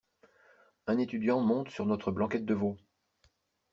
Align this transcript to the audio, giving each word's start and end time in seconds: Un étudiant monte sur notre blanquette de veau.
Un 0.87 0.97
étudiant 0.97 1.41
monte 1.41 1.69
sur 1.69 1.85
notre 1.85 2.11
blanquette 2.11 2.43
de 2.47 2.55
veau. 2.55 2.75